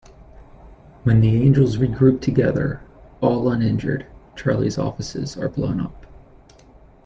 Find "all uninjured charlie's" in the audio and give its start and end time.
3.21-4.79